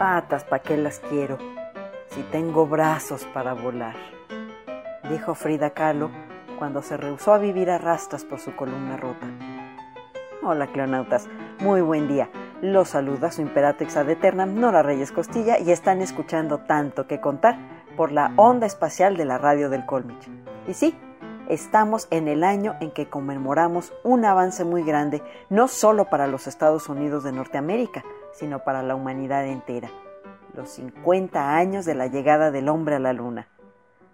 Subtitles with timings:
[0.00, 1.36] Patas, ¿pa' qué las quiero?
[2.06, 3.94] Si tengo brazos para volar,
[5.10, 6.10] dijo Frida Kahlo
[6.58, 9.26] cuando se rehusó a vivir a rastras por su columna rota.
[10.42, 12.30] Hola, cleonautas, muy buen día.
[12.62, 17.58] Los saluda su imperatrix ad eternam Nora Reyes Costilla y están escuchando tanto que contar
[17.94, 20.30] por la onda espacial de la radio del Colmich.
[20.66, 20.98] Y sí,
[21.50, 26.46] estamos en el año en que conmemoramos un avance muy grande, no solo para los
[26.46, 29.90] Estados Unidos de Norteamérica, sino para la humanidad entera.
[30.54, 33.48] Los 50 años de la llegada del hombre a la luna.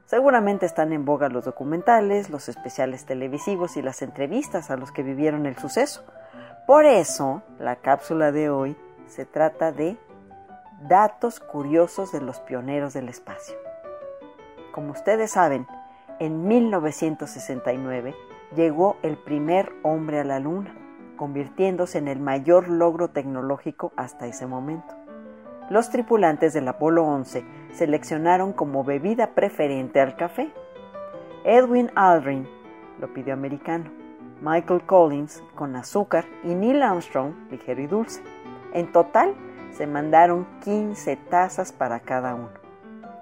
[0.05, 5.03] Seguramente están en boga los documentales, los especiales televisivos y las entrevistas a los que
[5.03, 6.05] vivieron el suceso.
[6.67, 9.97] Por eso, la cápsula de hoy se trata de
[10.83, 13.57] datos curiosos de los pioneros del espacio.
[14.73, 15.67] Como ustedes saben,
[16.21, 18.15] en 1969
[18.55, 20.86] llegó el primer hombre a la luna
[21.17, 24.95] convirtiéndose en el mayor logro tecnológico hasta ese momento.
[25.69, 30.53] Los tripulantes del Apolo 11 seleccionaron como bebida preferente al café.
[31.45, 32.49] Edwin Aldrin
[33.01, 33.91] lo pidió americano,
[34.41, 38.23] Michael Collins con azúcar y Neil Armstrong ligero y dulce.
[38.75, 39.35] En total
[39.73, 42.51] se mandaron 15 tazas para cada uno,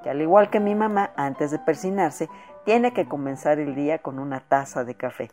[0.02, 2.28] que al igual que mi mamá antes de persinarse,
[2.64, 5.30] tiene que comenzar el día con una taza de café.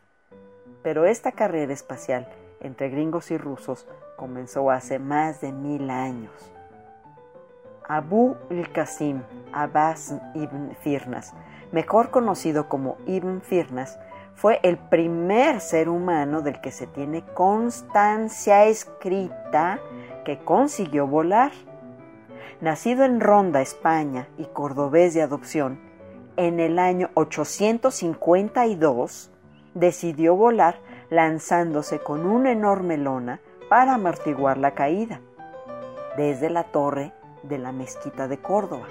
[0.84, 2.28] Pero esta carrera espacial
[2.62, 6.32] entre gringos y rusos comenzó hace más de mil años.
[7.88, 11.34] Abu el-Qasim Abbas ibn Firnas,
[11.72, 14.00] mejor conocido como Ibn Firnas,
[14.36, 19.80] fue el primer ser humano del que se tiene constancia escrita
[20.24, 21.52] que consiguió volar.
[22.60, 25.80] Nacido en Ronda, España, y cordobés de adopción,
[26.38, 29.32] en el año 852
[29.74, 30.76] decidió volar
[31.12, 35.20] lanzándose con una enorme lona para amortiguar la caída
[36.16, 37.12] desde la torre
[37.44, 38.88] de la mezquita de Córdoba.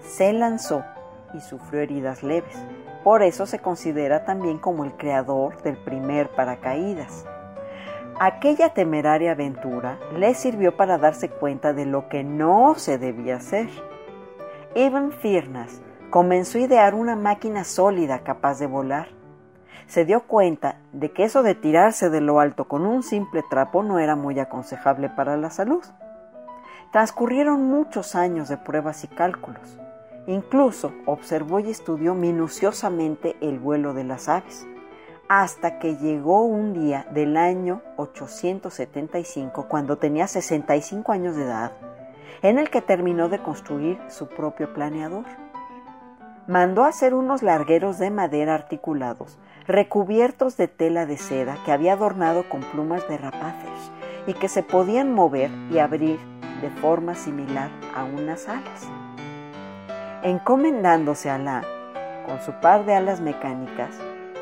[0.00, 0.84] Se lanzó
[1.34, 2.56] y sufrió heridas leves.
[3.02, 7.26] Por eso se considera también como el creador del primer paracaídas.
[8.20, 13.68] Aquella temeraria aventura le sirvió para darse cuenta de lo que no se debía hacer.
[14.76, 15.80] Ibn Firnas
[16.10, 19.17] comenzó a idear una máquina sólida capaz de volar
[19.88, 23.82] se dio cuenta de que eso de tirarse de lo alto con un simple trapo
[23.82, 25.82] no era muy aconsejable para la salud.
[26.92, 29.78] Transcurrieron muchos años de pruebas y cálculos.
[30.26, 34.66] Incluso observó y estudió minuciosamente el vuelo de las aves,
[35.26, 41.72] hasta que llegó un día del año 875, cuando tenía 65 años de edad,
[42.42, 45.24] en el que terminó de construir su propio planeador.
[46.46, 49.38] Mandó hacer unos largueros de madera articulados
[49.68, 53.92] recubiertos de tela de seda que había adornado con plumas de rapaces
[54.26, 56.18] y que se podían mover y abrir
[56.62, 58.88] de forma similar a unas alas.
[60.22, 61.62] Encomendándose a la,
[62.26, 63.90] con su par de alas mecánicas,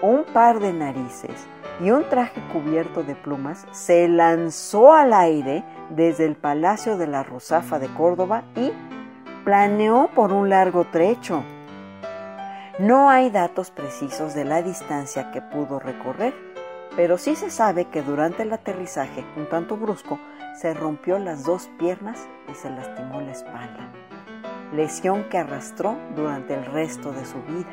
[0.01, 1.47] un par de narices
[1.81, 7.25] y un traje cubierto de plumas, se lanzó al aire desde el Palacio de la
[7.25, 8.73] Rosafa de Córdoba y
[9.45, 11.43] planeó por un largo trecho
[12.79, 16.35] no hay datos precisos de la distancia que pudo recorrer,
[16.95, 20.19] pero sí se sabe que durante el aterrizaje, un tanto brusco,
[20.55, 23.91] se rompió las dos piernas y se lastimó la espalda,
[24.75, 27.73] lesión que arrastró durante el resto de su vida.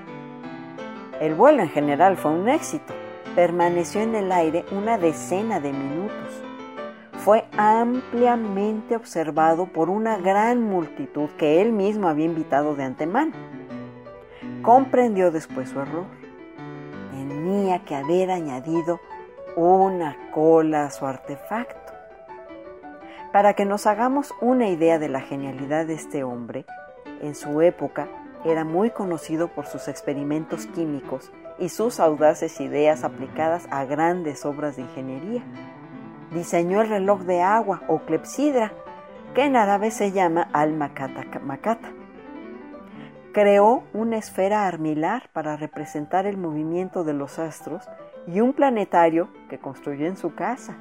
[1.19, 2.94] El vuelo en general fue un éxito,
[3.35, 6.44] permaneció en el aire una decena de minutos.
[7.23, 13.62] fue ampliamente observado por una gran multitud que él mismo había invitado de antemano.
[14.63, 16.06] Comprendió después su error.
[17.12, 19.01] Tenía que haber añadido
[19.57, 21.92] una cola a su artefacto.
[23.33, 26.65] Para que nos hagamos una idea de la genialidad de este hombre,
[27.21, 28.07] en su época
[28.45, 34.77] era muy conocido por sus experimentos químicos y sus audaces ideas aplicadas a grandes obras
[34.77, 35.44] de ingeniería.
[36.31, 38.71] Diseñó el reloj de agua o clepsidra,
[39.36, 41.24] que en árabe se llama al-makata.
[43.33, 47.89] Creó una esfera armilar para representar el movimiento de los astros
[48.27, 50.77] y un planetario que construyó en su casa.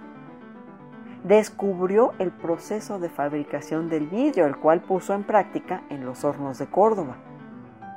[1.24, 6.58] Descubrió el proceso de fabricación del vidrio, el cual puso en práctica en los hornos
[6.58, 7.16] de Córdoba.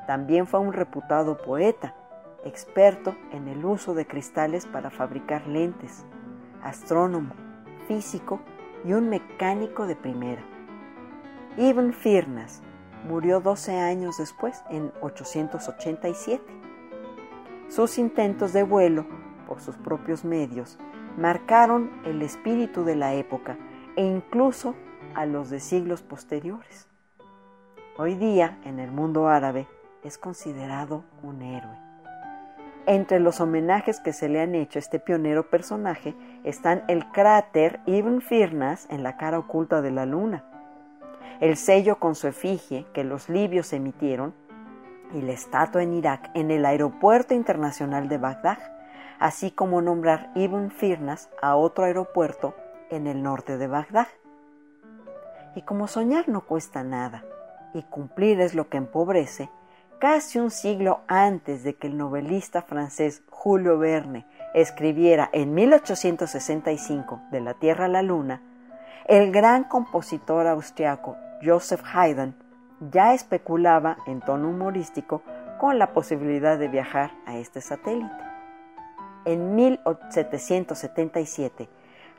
[0.07, 1.93] También fue un reputado poeta,
[2.45, 6.05] experto en el uso de cristales para fabricar lentes,
[6.63, 7.33] astrónomo,
[7.89, 8.39] físico
[8.85, 10.43] y un mecánico de primera.
[11.57, 12.61] Ibn Firnas
[13.05, 16.43] murió 12 años después, en 887.
[17.69, 19.05] Sus intentos de vuelo
[19.47, 20.77] por sus propios medios
[21.17, 23.57] marcaron el espíritu de la época
[23.95, 24.75] e incluso
[25.13, 26.87] a los de siglos posteriores.
[27.97, 29.67] Hoy día, en el mundo árabe,
[30.03, 31.77] es considerado un héroe.
[32.87, 37.79] Entre los homenajes que se le han hecho a este pionero personaje están el cráter
[37.87, 40.43] Ibn Firnas en la cara oculta de la luna,
[41.39, 44.33] el sello con su efigie que los libios emitieron
[45.13, 48.59] y la estatua en Irak en el aeropuerto internacional de Bagdad,
[49.19, 52.55] así como nombrar Ibn Firnas a otro aeropuerto
[52.89, 54.07] en el norte de Bagdad.
[55.55, 57.23] Y como soñar no cuesta nada
[57.73, 59.49] y cumplir es lo que empobrece,
[59.99, 67.41] casi un siglo antes de que el novelista francés Julio Verne escribiera en 1865 De
[67.41, 68.41] la Tierra a la Luna,
[69.07, 72.33] el gran compositor austriaco Joseph Haydn
[72.91, 75.21] ya especulaba en tono humorístico
[75.59, 78.09] con la posibilidad de viajar a este satélite.
[79.25, 81.69] En 1777,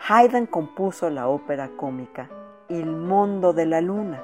[0.09, 2.31] Haydn compuso la ópera cómica
[2.69, 4.23] Il mondo de la luna,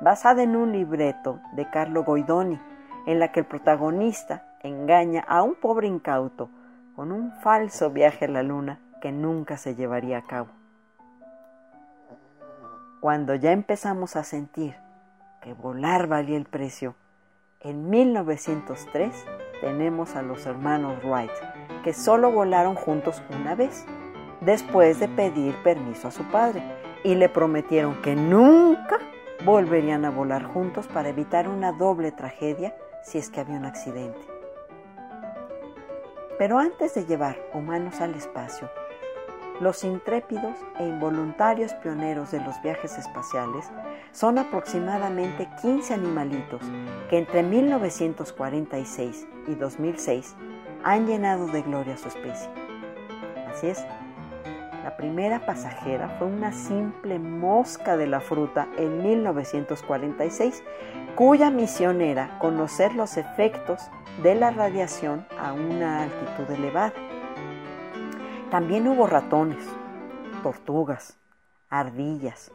[0.00, 2.60] basada en un libreto de Carlo Goidoni,
[3.06, 6.48] en la que el protagonista engaña a un pobre incauto
[6.94, 10.50] con un falso viaje a la luna que nunca se llevaría a cabo.
[13.04, 14.76] Cuando ya empezamos a sentir
[15.42, 16.94] que volar valía el precio,
[17.60, 19.14] en 1903
[19.60, 21.30] tenemos a los hermanos Wright,
[21.82, 23.84] que solo volaron juntos una vez,
[24.40, 26.62] después de pedir permiso a su padre,
[27.04, 28.96] y le prometieron que nunca
[29.44, 34.22] volverían a volar juntos para evitar una doble tragedia si es que había un accidente.
[36.38, 38.70] Pero antes de llevar humanos al espacio,
[39.60, 43.70] los intrépidos e involuntarios pioneros de los viajes espaciales
[44.12, 46.62] son aproximadamente 15 animalitos
[47.08, 50.34] que entre 1946 y 2006
[50.82, 52.48] han llenado de gloria su especie.
[53.48, 53.84] Así es,
[54.84, 60.62] la primera pasajera fue una simple mosca de la fruta en 1946,
[61.14, 63.80] cuya misión era conocer los efectos
[64.22, 66.92] de la radiación a una altitud elevada.
[68.54, 69.66] También hubo ratones,
[70.44, 71.18] tortugas,
[71.70, 72.52] ardillas,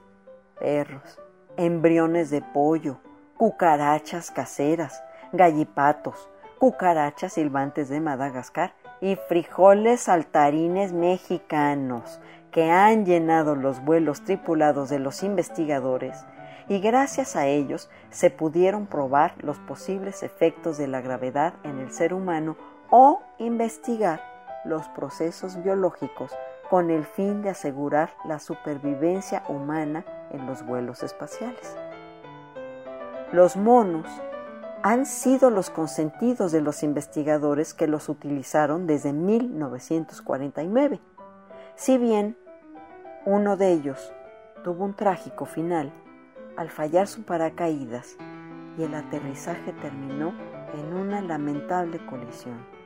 [0.58, 1.20] perros,
[1.58, 3.00] embriones de pollo,
[3.36, 12.22] cucarachas caseras, gallipatos, cucarachas silbantes de Madagascar y frijoles saltarines mexicanos
[12.52, 16.24] que han llenado los vuelos tripulados de los investigadores
[16.70, 21.92] y gracias a ellos se pudieron probar los posibles efectos de la gravedad en el
[21.92, 22.56] ser humano
[22.90, 24.29] o investigar
[24.66, 26.32] los procesos biológicos
[26.70, 31.76] con el fin de asegurar la supervivencia humana en los vuelos espaciales.
[33.32, 34.08] Los monos
[34.82, 41.02] han sido los consentidos de los investigadores que los utilizaron desde 1949.
[41.76, 42.38] Si bien
[43.26, 44.14] uno de ellos
[44.64, 45.92] tuvo un trágico final
[46.56, 48.16] al fallar su paracaídas
[48.78, 50.34] y el aterrizaje terminó
[50.74, 52.79] en una lamentable colisión.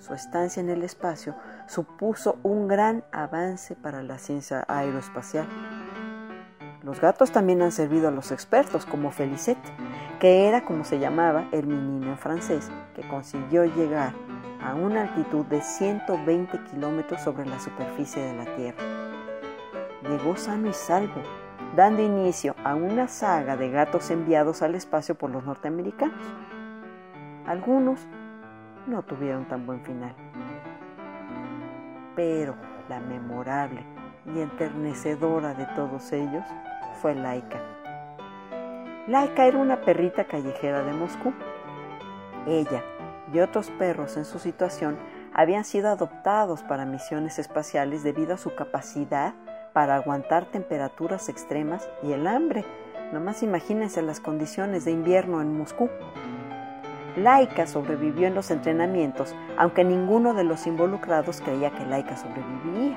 [0.00, 1.34] Su estancia en el espacio
[1.66, 5.46] supuso un gran avance para la ciencia aeroespacial.
[6.82, 9.58] Los gatos también han servido a los expertos, como Felicette,
[10.18, 14.14] que era como se llamaba el menino en francés, que consiguió llegar
[14.62, 18.82] a una altitud de 120 kilómetros sobre la superficie de la Tierra.
[20.08, 21.20] Llegó sano y salvo,
[21.76, 26.24] dando inicio a una saga de gatos enviados al espacio por los norteamericanos.
[27.46, 28.00] Algunos
[28.86, 30.14] no tuvieron tan buen final.
[32.16, 32.54] Pero
[32.88, 33.84] la memorable
[34.26, 36.44] y enternecedora de todos ellos
[37.00, 37.60] fue Laika.
[39.06, 41.32] Laika era una perrita callejera de Moscú.
[42.46, 42.82] Ella
[43.32, 44.98] y otros perros en su situación
[45.32, 49.34] habían sido adoptados para misiones espaciales debido a su capacidad
[49.72, 52.64] para aguantar temperaturas extremas y el hambre.
[53.12, 55.88] Nomás imagínense las condiciones de invierno en Moscú.
[57.22, 62.96] Laika sobrevivió en los entrenamientos, aunque ninguno de los involucrados creía que Laika sobreviviría.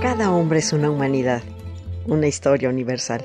[0.00, 1.42] Cada hombre es una humanidad,
[2.06, 3.24] una historia universal.